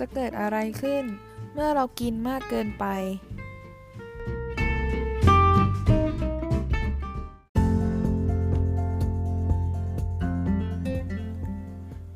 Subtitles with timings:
[0.00, 1.04] จะเกิดอะไรขึ้น
[1.54, 2.86] เมื่อเรากินมากเกินไป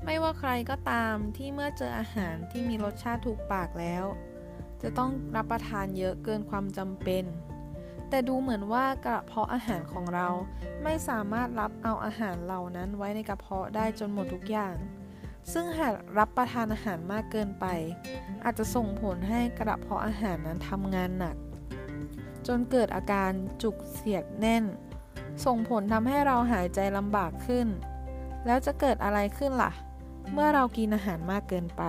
[0.05, 4.05] ไม่ว่าใครก็ตามที่เมื่อเจออาหารที่มีรสชาติถูกปากแล้ว
[4.83, 7.25] จะต้องรับประทานเยอะเกินความจำเป็น
[8.09, 10.29] แต่ดูเหมือนว่ากระเพาะอาหารของเรา
[10.83, 14.77] ไม่สามารถรับเอาอาหารเหล่านั้นไว้ในกระเพาะได้จนหมดทุกอย่าง
[15.53, 17.67] ซึ่งหากรับประทานอาหารมากเกินไป
[18.45, 21.37] อาจจะส่งผลให้กระเพาะอาหารนั้นทำงานหนัก
[22.47, 23.31] จนเกิดอาการ
[23.63, 24.65] จุกเสียดแน่น
[25.45, 27.67] ส่งผลทำให้เราหายใจลำบากขึ้น
[28.47, 29.73] แล้วจะเกิดอะไรขึ้นล่ะ
[30.33, 31.83] เมื่อเรากินอาหารมากเกินไป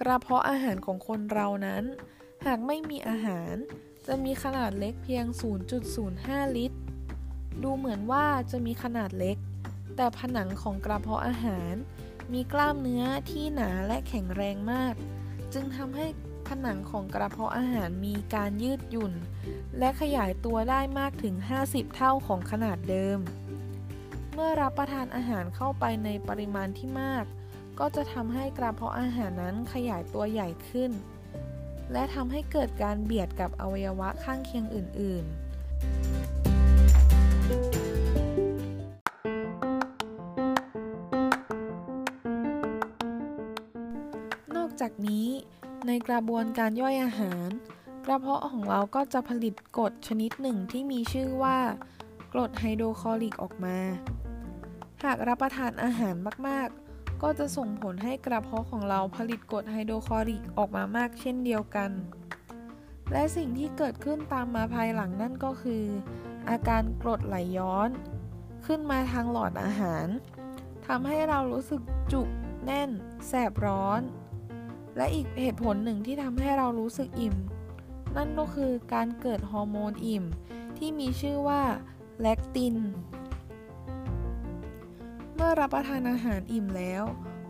[0.00, 1.84] กระเพาะอาหารของคนเรานั้น
[2.46, 3.54] หากไม่มีอาหาร
[4.06, 5.24] จะมีขนาดเล็กเพียง
[5.90, 6.78] 0.05 ลิตร
[7.62, 9.36] ดูเหมือนว่าจะมีขนาดเล็ก
[9.96, 11.74] แต่ผนังของกระเพาะอาหาร
[12.32, 14.94] มีกล้ามเนื้อที่หนาและแข็งแรงมาก
[15.52, 16.06] จึงทำให้
[16.48, 19.12] ผนังของกระเพาะอาหารมีการยืดหยุ่น
[19.78, 23.18] และขยายตัวได้มากถึง 50 เท่าของขนาดเดิม
[24.32, 27.24] เมื่อรับประทานอาหารเข้าไปในปริมาณที่มาก
[27.78, 30.90] ก็จะทำให้กระเพาะอาหารนั้นขยายตัวใหญ่ขึ้น
[31.92, 35.36] และทำให้เกิดการเบียดกับอวัยวะข้างเคียงอื่นๆ
[44.56, 45.28] นอกจากนี้
[45.86, 47.48] ในกระบวนการย่อยอาหาร
[48.06, 51.58] กระเพาะของเราก็จะผลิตกรดชนิดหนึ่งที่มีชื่อว่า
[52.32, 53.78] กรดไฮโดรคลอริกออกมา
[55.04, 56.14] หากรับประทานอาหาร
[56.48, 56.87] มากๆ
[57.22, 61.90] ก็จะส่งผลให้กระเพาะของเราผลิตกรดไฮโดรคลอริกออกมามากเช่นเดียวกัน
[63.12, 65.84] และสิ่งที่เกิดขึ้นตามมาภายหลังนั่นก็คือ
[66.50, 67.90] อาการกรดไหลย้อน
[68.66, 70.06] ขึ้นมาทางหลอดอาหาร
[70.86, 72.28] ทำให้เรารู้สึกจุก
[72.64, 72.90] แน่น
[73.28, 74.00] แสบร้อน
[74.96, 77.36] และอีกเหตุผลหนึ่งที่ทำให้เรารู้สึกอิ่ม
[78.16, 80.24] นั่นก็คือการเกิดฮอร์โมนอิ่ม
[80.78, 81.62] ที่มีชื่อว่า
[82.20, 82.74] แลคติน
[85.40, 87.04] เมื่อรับประทานอาหารอิ่มแล้ว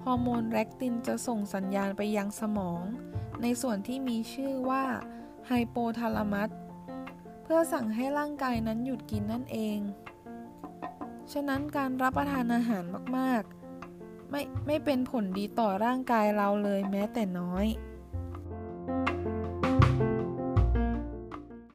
[0.05, 2.83] ฮอร์โมนแลคตินจะส่งสัญญาณไปยังสมอง
[3.43, 4.85] ในส่วนที่มีชื่อว่า
[5.47, 6.51] ไฮโปทาลามัส
[7.43, 9.79] เพื่อสั่งให้ร่างกายนั้นหยุดกินนั่นเอง
[11.33, 12.85] ฉะนั้นการรับประทานอาหาร
[13.17, 17.67] มากๆ ไม่ไม่เป็นผลดีต่อร่างกายเราเลยแม้แต่น้อย